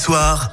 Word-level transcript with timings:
soir. 0.00 0.49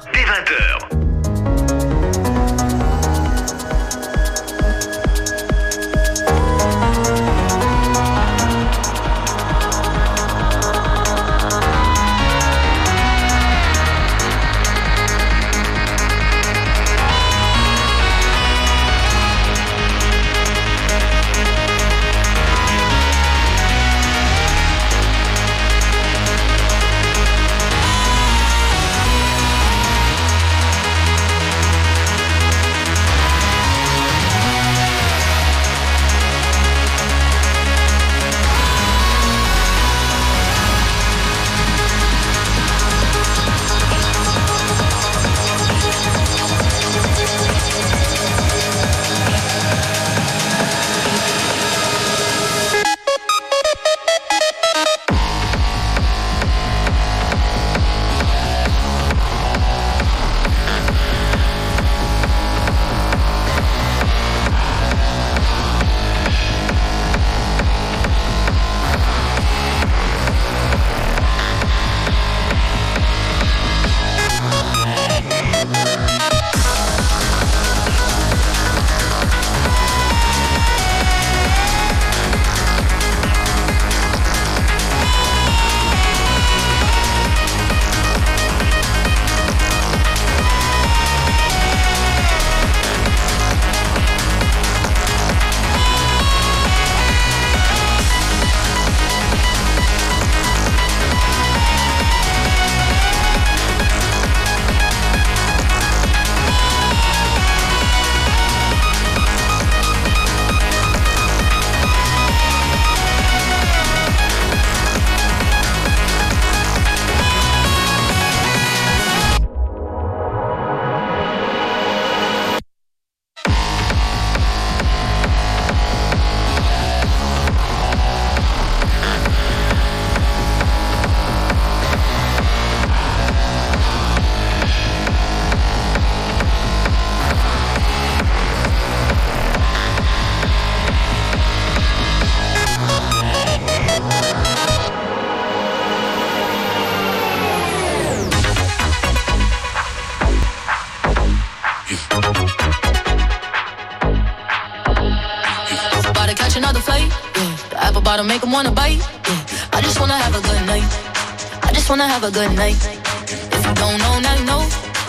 good 162.38 162.54
night. 162.54 162.78
If 163.26 163.66
you 163.66 163.74
don't 163.74 163.98
know, 163.98 164.14
now 164.22 164.34
you 164.38 164.46
know. 164.46 164.62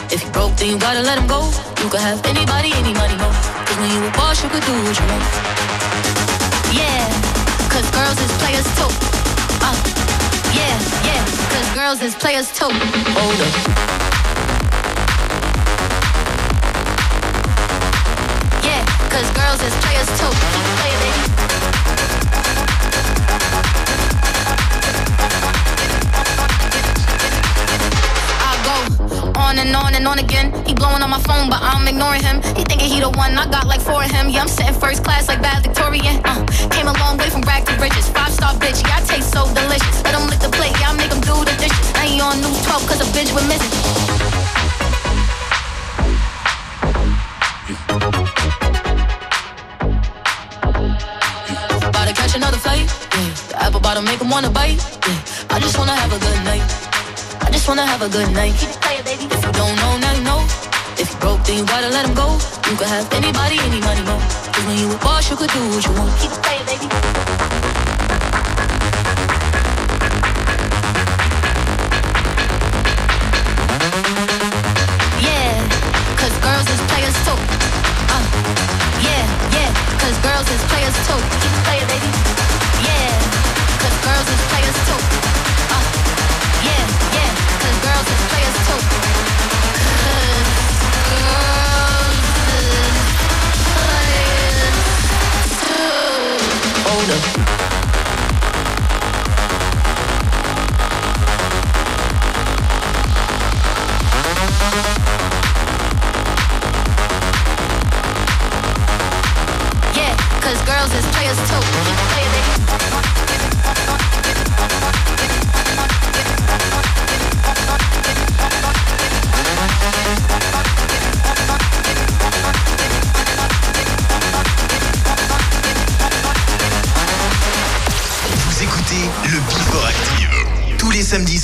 If 0.09 0.23
you 0.23 0.31
broke, 0.31 0.55
then 0.57 0.69
you 0.71 0.79
gotta 0.79 1.01
let 1.01 1.19
him 1.19 1.27
go. 1.27 1.45
You 1.81 1.87
could 1.91 2.01
have 2.01 2.25
anybody, 2.25 2.73
any 2.73 2.93
money, 3.01 3.15
no. 3.21 3.29
Cause 3.65 3.77
when 3.77 3.89
you 3.93 4.01
a 4.01 4.11
boss, 4.17 4.41
you 4.41 4.49
could 4.49 4.65
do 4.65 4.73
what 4.73 4.97
you 4.97 5.05
want. 5.11 5.25
Yeah, 6.73 7.05
cause 7.69 7.85
girls 7.93 8.17
is 8.25 8.33
players 8.41 8.67
too. 8.77 8.89
Uh, 9.61 9.77
yeah, 10.57 10.73
yeah, 11.05 11.21
cause 11.53 11.69
girls 11.77 12.01
is 12.01 12.15
players 12.15 12.49
too. 12.49 12.73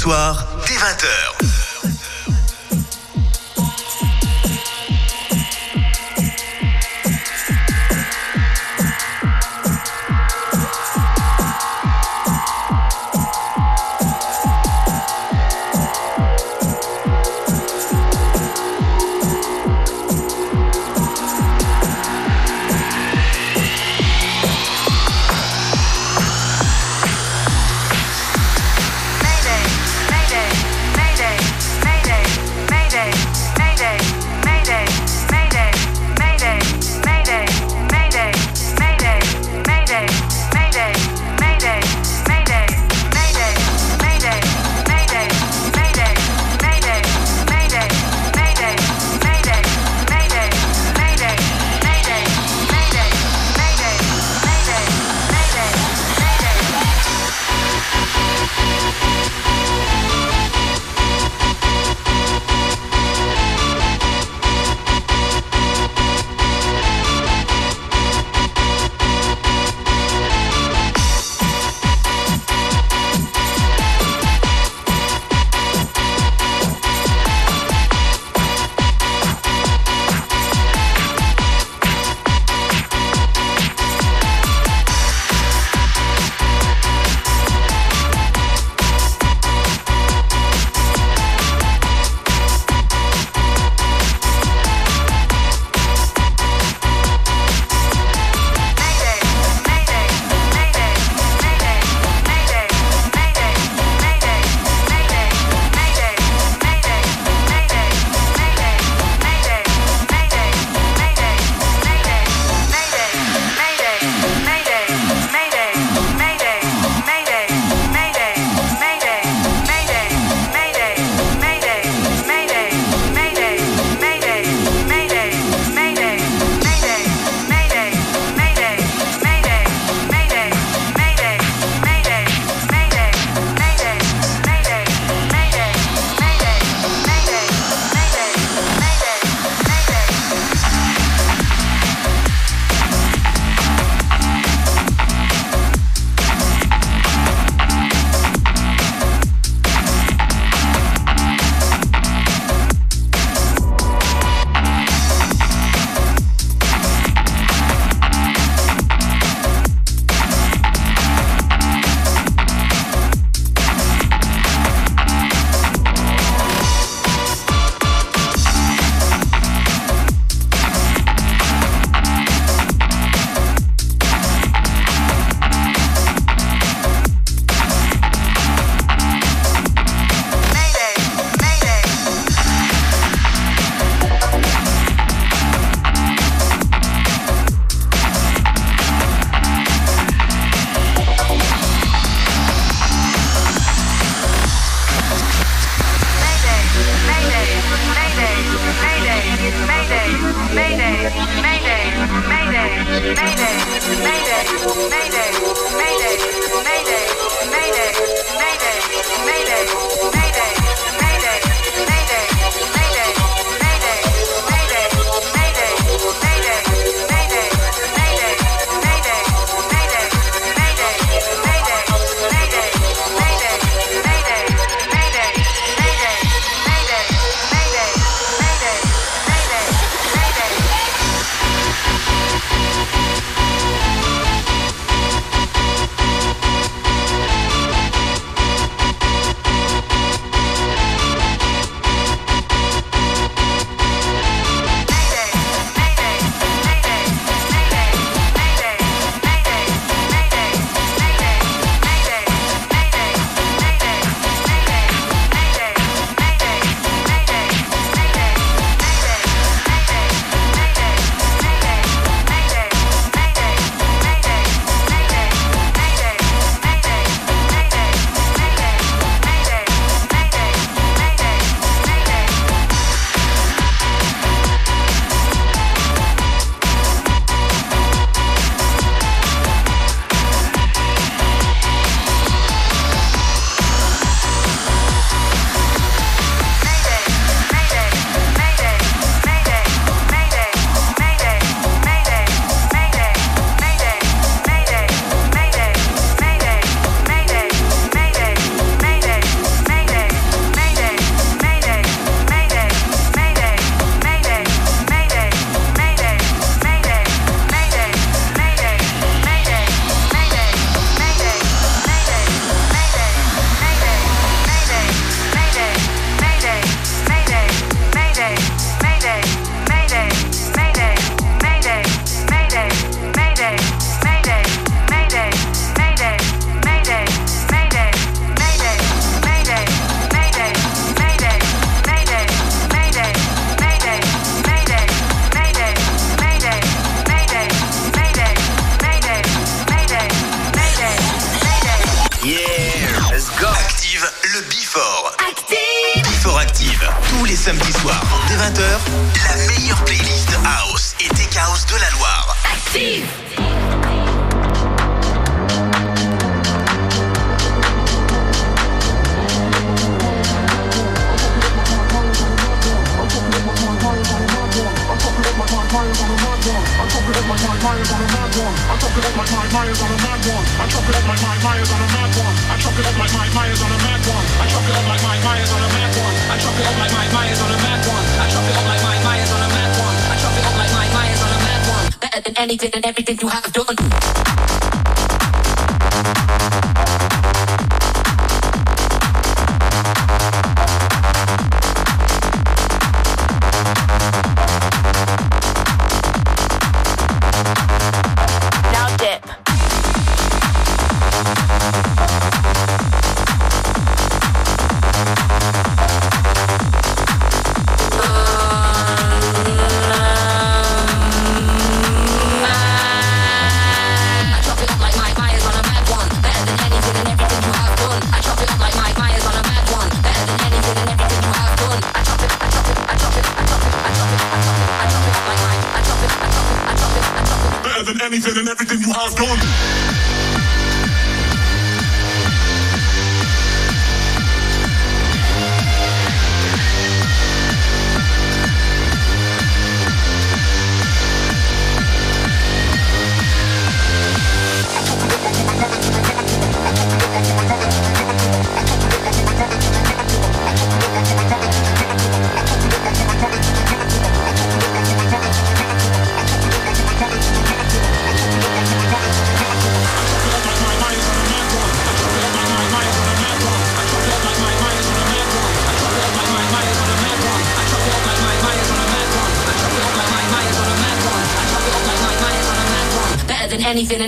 soir, 0.06 0.46
dès 0.68 0.76
20h. 0.76 1.55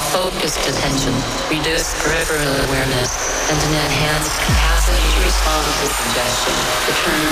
Focused 0.00 0.66
attention. 0.68 1.12
The 6.86 6.92
term 6.92 7.24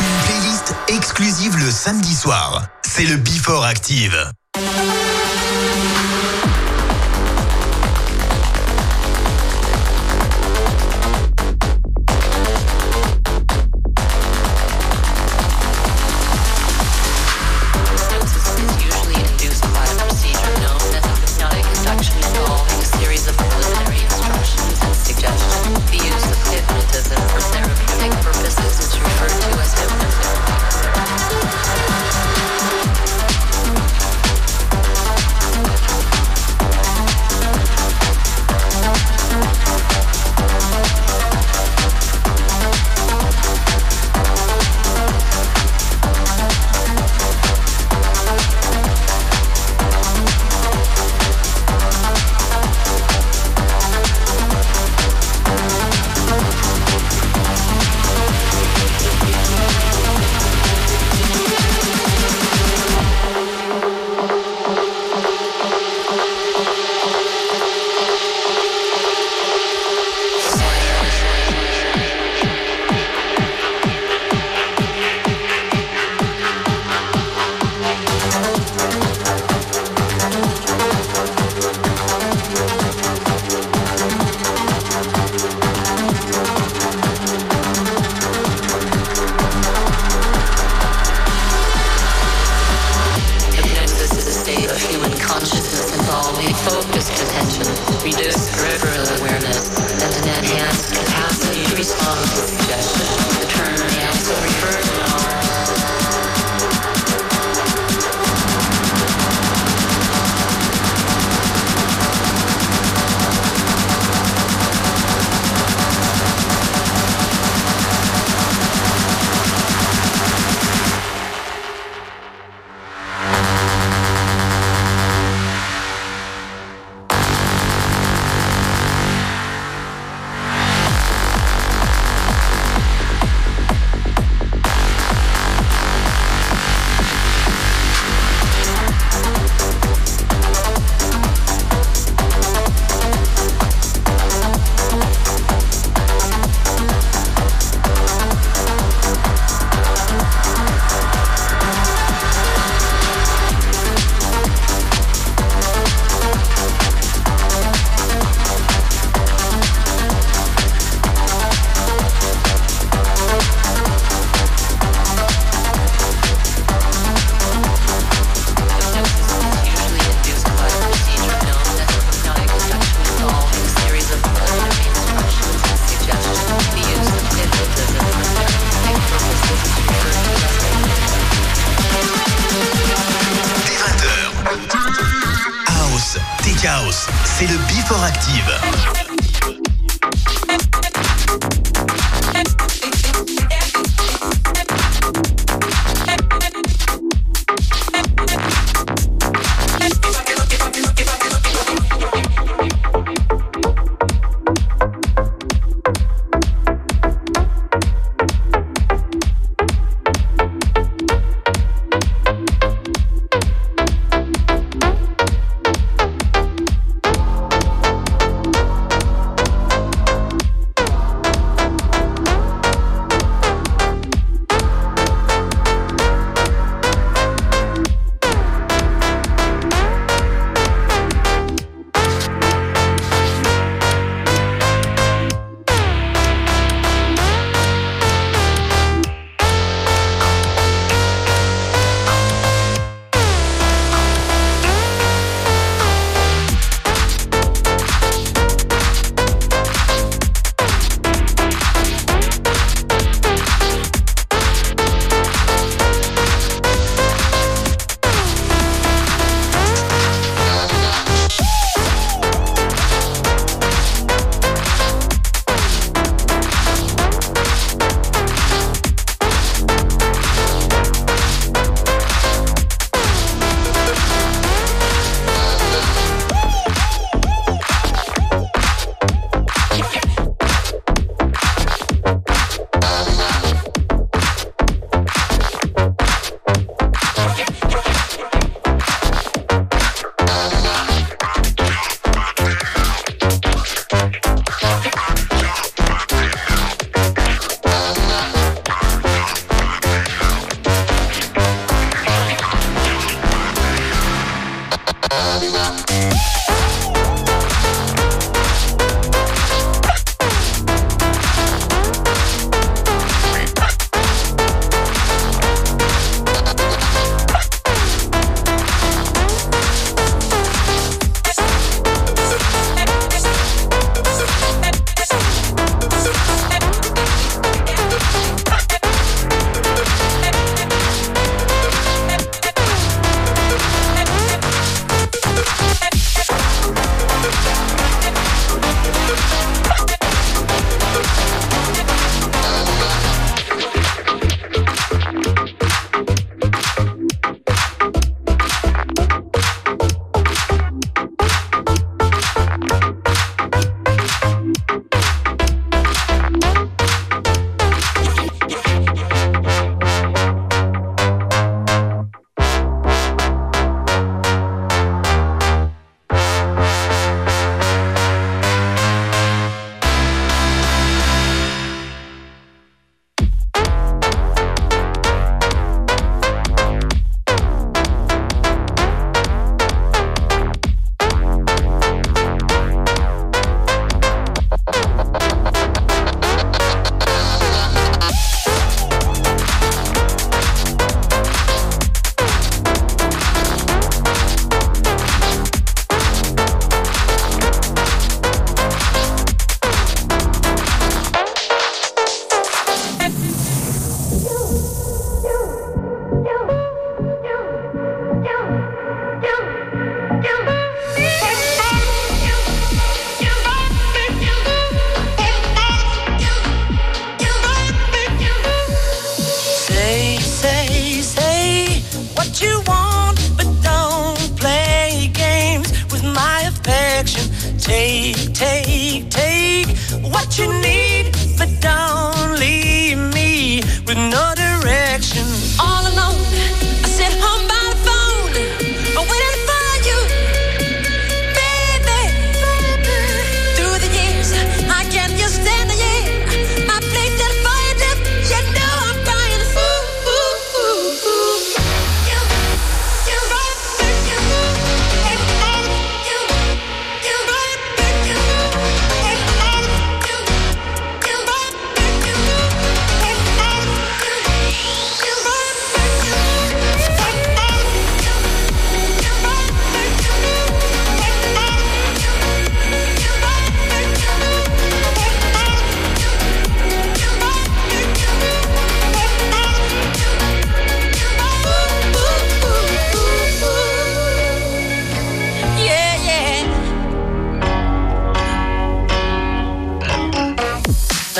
Une 0.00 0.18
playlist 0.24 0.74
exclusive 0.88 1.56
le 1.58 1.70
samedi 1.70 2.14
soir. 2.14 2.66
C'est 2.82 3.04
le 3.04 3.16
Before 3.16 3.64
Active. 3.64 4.32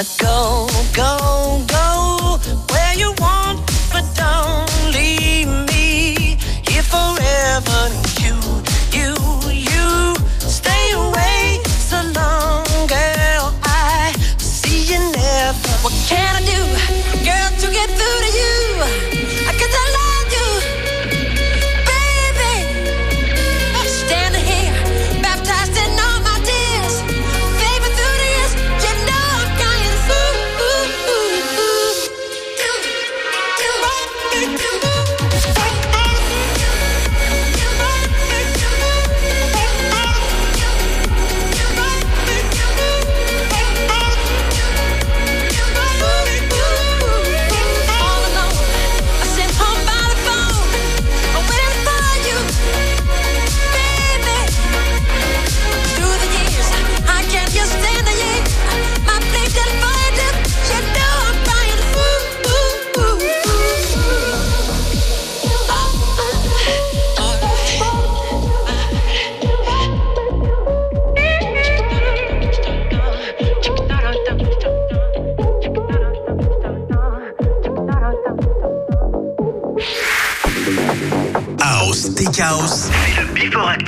But 0.01 0.17
go, 0.19 0.67
go, 0.95 1.63
go 1.67 2.39
where 2.73 2.95
you 2.95 3.13
want. 3.19 3.30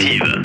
Even. 0.02 0.41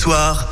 soir. 0.00 0.49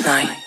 last 0.00 0.06
night. 0.06 0.41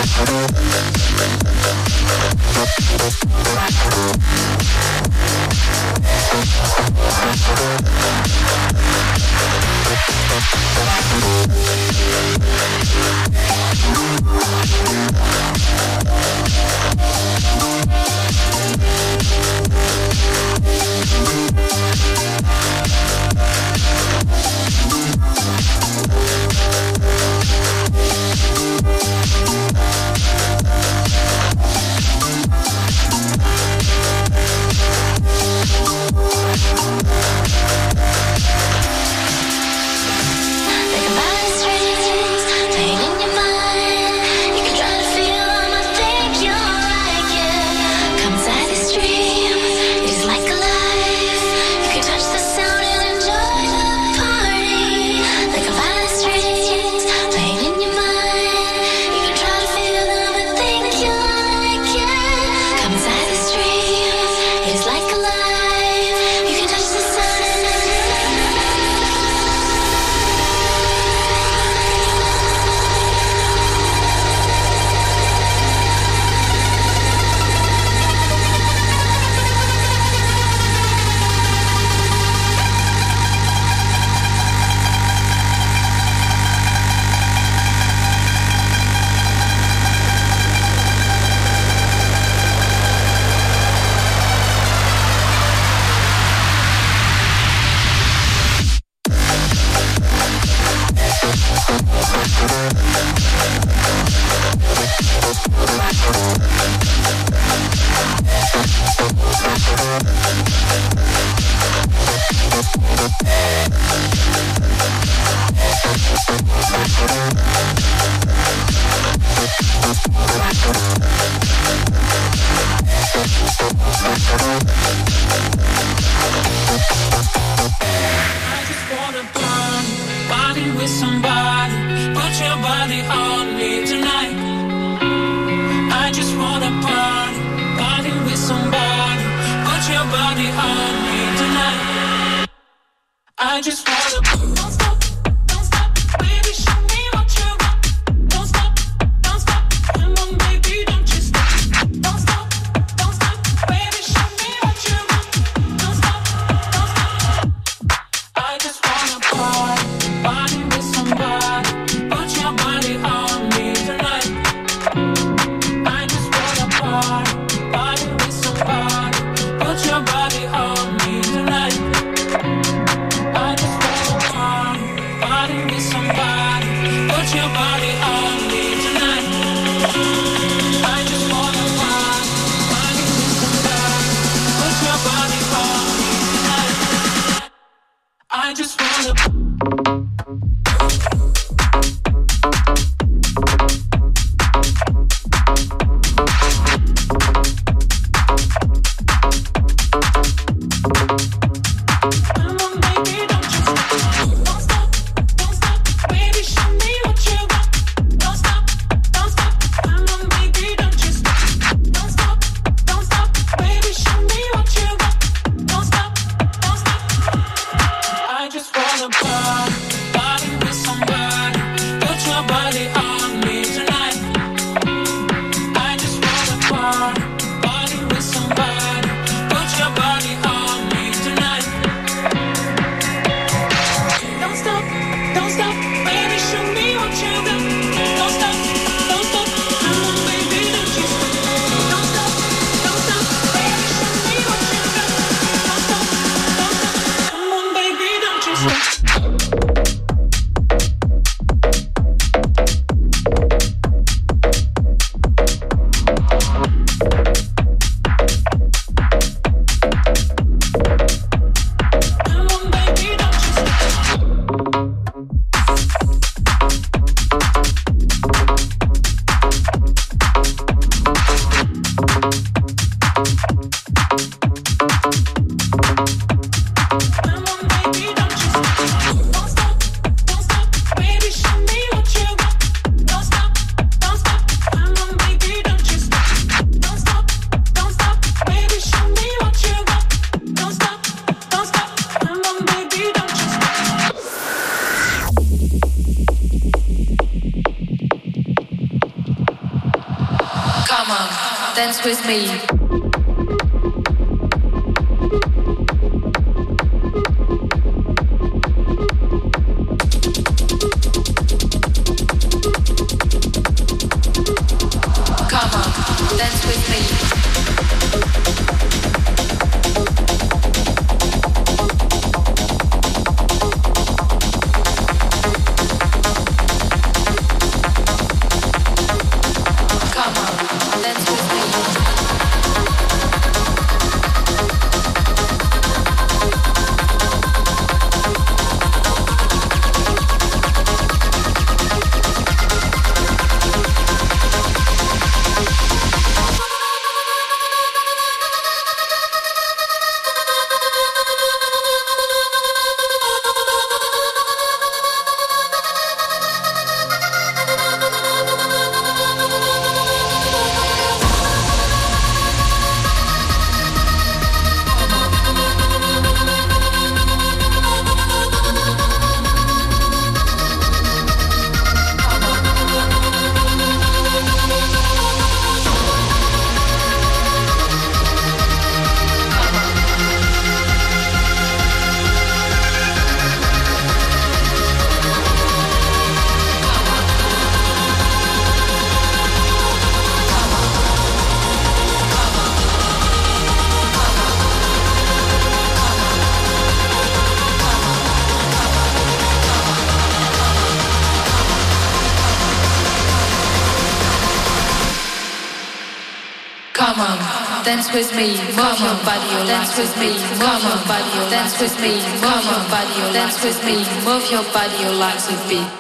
Dance 408.01 408.14
with 408.14 408.35
me, 408.35 408.56
move 408.77 408.98
your 409.01 409.14
body, 409.27 409.68
dance 409.68 409.98
with 409.98 410.16
me, 410.16 410.32
move 410.56 410.82
your 410.82 411.06
body, 411.06 411.51
dance 411.51 411.78
with 411.78 412.01
me, 412.01 412.14
move 412.40 412.64
your 412.64 412.89
body, 412.89 413.32
dance 413.35 413.62
with 413.62 413.85
me, 413.85 413.97
move 414.24 414.51
your 414.51 414.64
body, 414.72 414.97
your 415.02 415.12
legs 415.12 415.48
a 415.48 415.68
beat. 415.68 415.99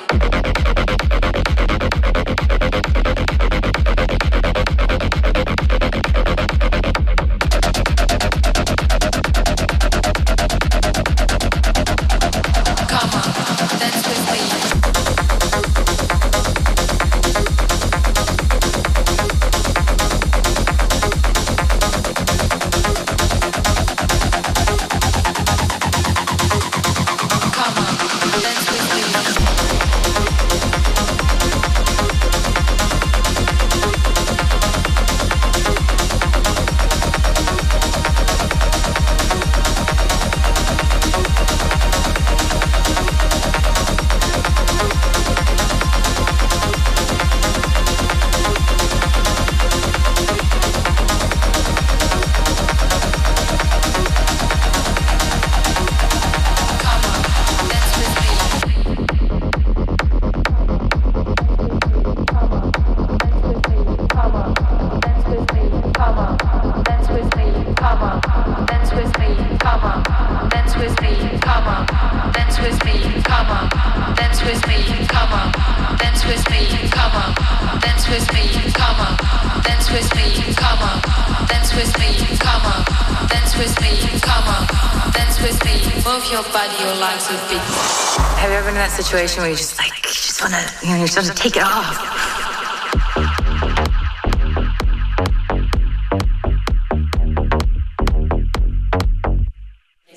Situation 89.10 89.42
where 89.42 89.50
you 89.50 89.56
just 89.56 89.76
like, 89.76 89.92
you 90.04 90.12
just 90.12 90.40
want 90.40 90.54
to, 90.54 90.86
you 90.86 90.92
know, 90.92 90.98
you're 90.98 91.08
supposed 91.08 91.32
to 91.32 91.36
take 91.36 91.56
it 91.56 91.64
off. 91.64 91.98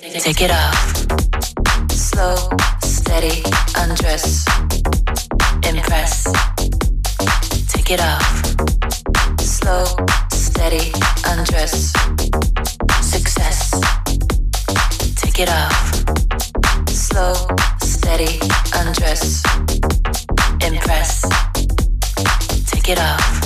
Take 0.00 0.42
it 0.42 0.52
off. 0.52 1.90
Slow, 1.90 2.36
steady, 2.84 3.42
undress, 3.76 4.46
impress. 5.66 6.24
Take 7.66 7.90
it 7.90 8.00
off. 8.00 8.54
Slow, 9.40 9.84
steady, 10.30 10.92
undress, 11.26 11.92
success. 13.02 13.72
Take 15.16 15.40
it 15.40 15.48
off. 15.48 16.88
Slow, 16.88 17.34
undress, 18.74 19.42
impress, 20.60 21.22
take 22.70 22.88
it 22.88 22.98
off, 22.98 23.43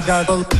I 0.00 0.06
got 0.06 0.59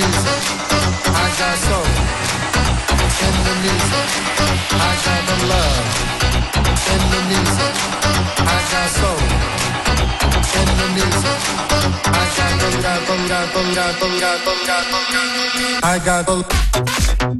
music, 0.00 0.44
I 1.04 1.28
got 1.38 1.56
soul. 1.66 1.88
In 3.26 3.36
the 3.44 3.54
I 4.72 4.92
got 5.04 5.22
the 5.28 5.36
love. 5.50 5.86
In 6.92 7.02
the 7.12 7.20
I 8.38 8.60
got 8.72 8.88
soul. 8.96 9.20
In 10.60 10.68
the 10.78 10.86
I 12.12 12.26
got 12.36 12.52
the, 12.60 12.68
I 12.80 12.96
got 12.96 13.00
the, 13.00 13.16
I 13.20 13.88
got 13.90 13.96
the, 14.00 14.16
I 14.20 14.36
got 14.60 14.84
the, 14.90 15.76
I 15.82 15.98
got 16.04 16.26
the. 16.26 17.39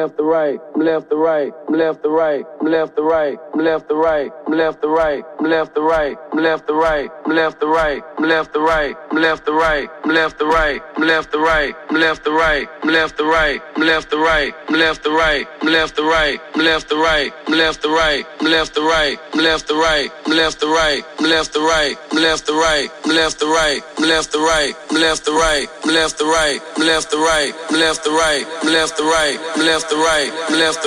Left 0.00 0.16
to 0.16 0.22
right, 0.22 0.58
I'm 0.74 0.80
left 0.80 1.10
to 1.10 1.16
right, 1.16 1.52
I'm 1.68 1.74
left 1.74 2.02
to 2.04 2.08
right, 2.08 2.46
I'm 2.62 2.68
left 2.72 2.96
to 2.96 3.02
right, 3.02 3.38
I'm 3.52 3.60
left 3.60 3.88
to 3.88 3.94
right, 3.96 4.32
I'm 4.46 4.54
left 4.54 4.82
to 4.82 4.88
right, 4.88 5.26
I'm 5.38 5.46
left 5.50 5.74
to 5.76 5.82
right, 5.82 6.26
I'm 6.32 6.42
left 6.42 6.78
to 6.80 6.80
right, 6.80 7.10
I'm 7.26 7.32
left 7.34 7.60
to 7.60 7.68
right, 7.68 8.00
I'm 8.16 8.24
left 8.24 8.40
to 8.40 8.46
right, 8.56 8.96
I'm 9.10 9.18
left 9.20 9.44
to 9.44 9.52
right, 9.52 9.90
I'm 10.02 10.10
left 10.10 10.32
to 10.32 10.40
right, 10.40 10.90
I'm 11.02 11.04
left 11.04 11.32
to 11.32 11.40
right, 11.40 11.80
I'm 11.90 11.98
left 11.98 12.24
to 12.24 12.32
right, 12.32 12.70
I'm 12.82 12.88
left 12.88 13.20
to 13.20 13.36
right, 13.36 13.60
I'm 13.82 13.82
left 13.84 14.10
to 14.10 14.20
right, 14.22 14.56
I'm 14.70 14.76
left 14.76 15.02
to 15.02 15.12
right, 15.12 15.50
I'm 15.60 15.68
left 15.68 15.96
to 15.96 16.02
right, 16.02 16.40
I'm 16.54 16.62
left 16.62 16.88
to 16.88 16.96
right, 16.96 17.32
left 17.48 17.82
to 17.82 17.88
right, 17.88 18.24
left 18.40 18.74
to 18.74 18.80
right, 18.80 19.34
left 19.34 19.68
to 19.68 19.74
right, 19.74 20.19
left 20.36 20.60
to 20.60 20.66
right, 20.66 21.02
I'm 21.18 21.26
left 21.26 21.52
to 21.54 21.60
right, 21.60 21.96
I'm 22.12 22.22
left 22.22 22.46
to 22.46 22.52
right, 22.52 22.88
I'm 23.04 23.10
left 23.10 23.40
to 23.40 23.46
right, 23.46 23.82
I'm 23.98 24.04
left 24.04 24.32
to 24.32 24.38
right, 24.38 24.74
I'm 24.90 25.00
left 25.00 25.26
to 25.26 25.32
right, 25.32 25.68
I'm 25.84 25.92
left 25.94 26.20
to 26.20 26.34
right, 26.34 26.60
I'm 26.76 26.84
left 26.84 27.14
to 27.14 27.20
right, 27.20 27.46
I'm 27.66 27.70
left 27.72 28.06
to 28.06 28.12
right, 28.12 28.46
I'm 28.60 28.68
left 28.68 28.96
to 28.98 29.00
right, 29.02 29.38
I'm 29.50 29.62
left 29.62 29.88
to 29.88 29.98
right, 30.12 30.36
I'm 30.44 30.60
left 30.60 30.86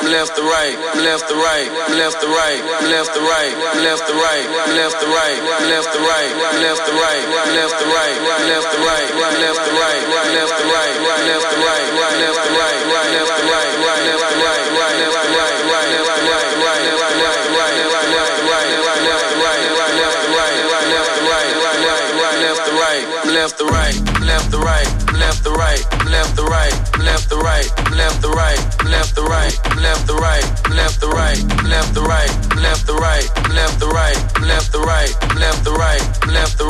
I'm 0.00 0.08
left 0.10 0.34
to 0.34 0.42
right, 0.42 0.78
I'm 0.90 1.04
left 1.04 1.28
to 1.30 1.30
right, 1.30 1.60
I'm 1.70 2.00
left 2.00 2.26
to 2.26 2.40
right, 2.40 2.66
I'm 2.80 2.90
left 2.90 3.12
to 3.14 3.22
right, 3.22 3.54
I'm 3.60 3.84
left 3.84 4.06
to 4.06 4.16
right, 4.16 4.46
I'm 4.50 4.74
left 4.80 4.98
to 4.98 5.08
right, 5.10 5.36
I'm 5.38 5.70
left 5.70 5.86
to 5.86 5.98
right, 6.00 6.30
I'm 6.40 6.60
left 6.60 6.80
to 6.80 6.98
right, 6.98 7.20
left 7.46 7.70
to 7.70 7.86
right, 7.90 8.16
I'm 8.20 8.44
left 8.48 8.68
to 8.70 8.70
right, 8.70 8.70
left 8.70 8.70
to 8.70 8.78
right, 8.80 9.08
left 9.38 9.60
to 9.60 9.72
right, 9.78 10.02
left 10.34 10.59
left 31.70 31.94
to 31.94 32.02
right, 32.02 32.30
left 32.56 32.86
to 32.86 32.94
right, 32.94 33.30
left 33.48 33.78
to 33.78 33.86
right, 33.86 34.18
left 34.42 34.72
to 34.72 34.80
right, 34.80 35.14
left 35.36 35.62
to 35.64 35.72
right, 35.72 36.26
left 36.26 36.58
to 36.58 36.64
right, 36.64 36.69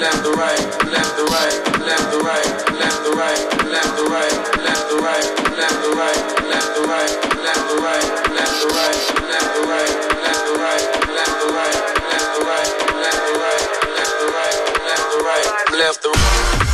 left 0.00 0.22
the 0.24 0.32
right, 0.32 0.60
left 0.90 1.16
the 1.16 1.24
right, 1.24 1.54
left 1.84 2.10
to 2.12 2.18
right, 2.24 2.50
left 2.80 3.00
the 3.04 3.12
right, 3.12 3.40
left 3.68 3.96
the 3.96 4.04
right, 4.04 4.32
left 4.64 4.88
to 4.88 4.96
right, 5.00 5.24
left 5.56 5.76
the 5.82 5.90
right, 5.92 6.20
left 6.48 6.74
to 6.76 6.82
right, 6.84 7.10
left 7.40 7.64
the 7.68 7.76
right, 7.80 8.00
left 8.34 8.54
to 8.60 8.66
right, 8.68 9.00
left 9.28 9.50
the 9.56 9.62
right, 9.68 9.92
left 10.24 10.44
to 10.46 10.60
right, 10.60 10.84
left 11.14 11.36
the 11.40 11.48
right, 11.52 11.76
left 12.08 12.28
to 12.32 12.40
right, 12.44 12.68
left 13.00 13.20
to 13.24 13.32
right, 13.38 13.60
left 13.88 14.14
the 14.20 14.28
right, 14.34 14.56
left 14.84 15.06
the 15.12 15.20
right, 15.24 15.46
left 15.78 16.02
the 16.02 16.08
right, 16.10 16.69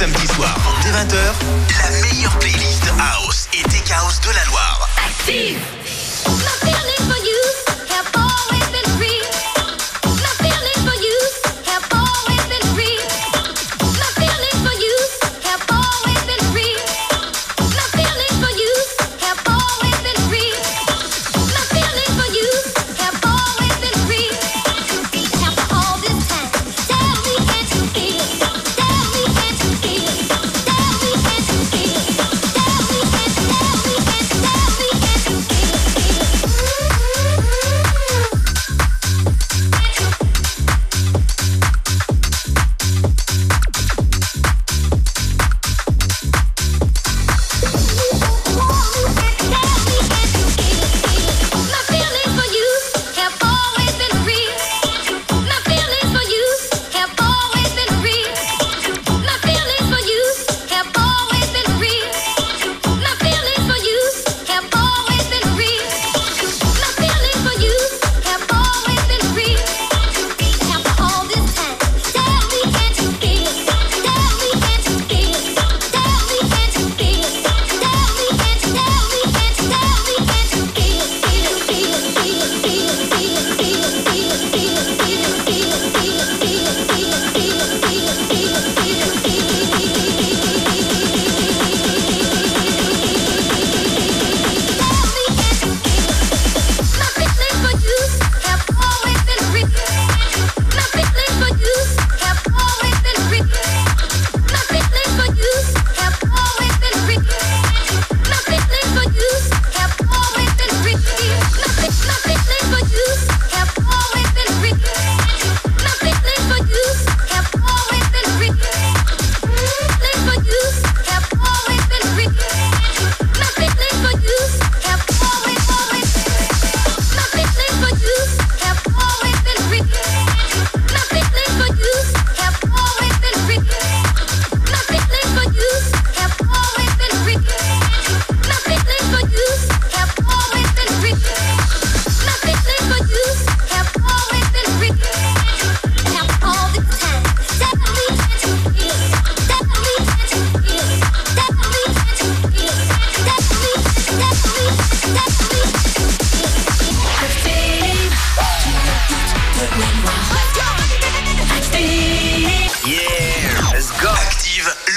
Samedis 0.00 0.28
soirs, 0.28 0.56
dès 0.82 0.92
20h, 0.92 1.34
la 1.82 2.00
meilleure 2.00 2.38
playlist 2.38 2.84
house 2.98 3.50
et 3.52 3.62
tech 3.64 3.94
house 3.94 4.18
de 4.22 4.28
la 4.28 4.44
Loire. 4.46 4.88
Active. 4.96 5.58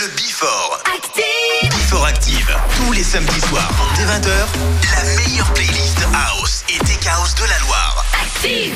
le 0.03 0.09
Before. 0.15 0.79
Active 0.93 1.69
Before 1.69 2.05
Active. 2.05 2.57
Tous 2.75 2.91
les 2.91 3.03
samedis 3.03 3.39
soirs, 3.47 3.71
dès 3.95 4.03
20h, 4.03 4.47
la 4.95 5.03
meilleure 5.15 5.53
playlist 5.53 5.99
House 6.13 6.63
et 6.69 6.77
Tech 6.79 7.07
House 7.07 7.35
de 7.35 7.43
la 7.43 7.59
Loire. 7.59 8.05
Active 8.21 8.75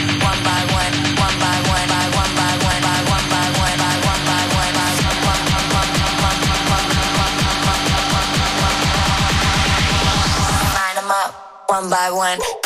one 11.81 11.89
by 11.89 12.11
one. 12.11 12.60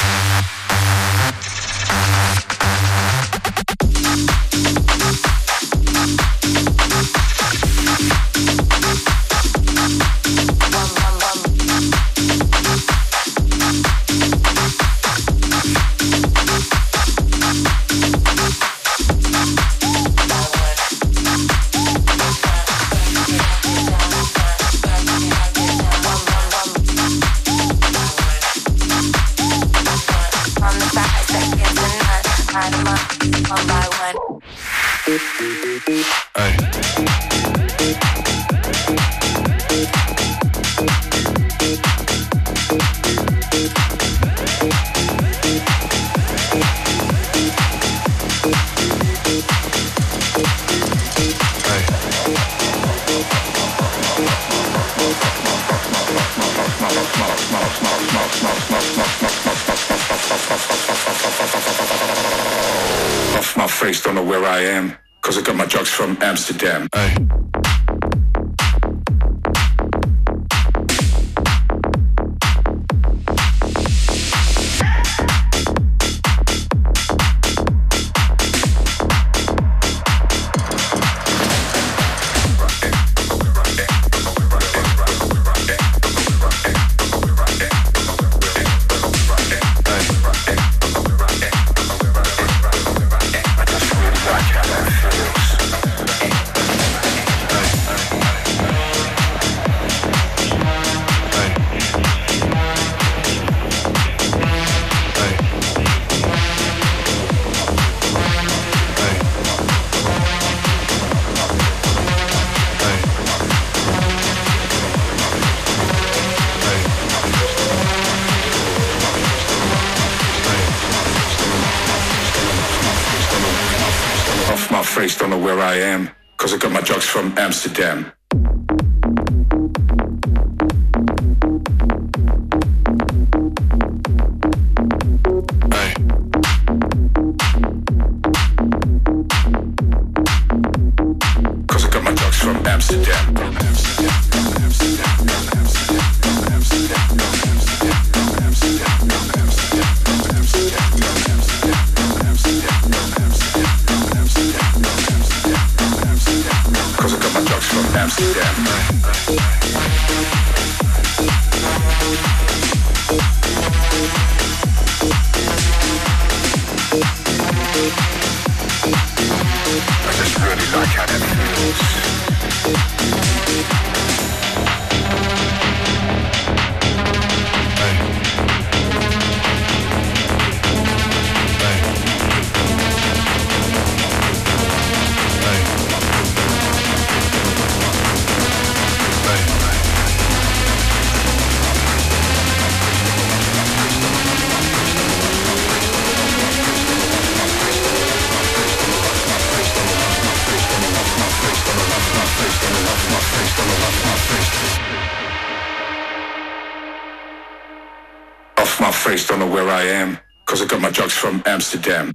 Amsterdam. 211.56 212.15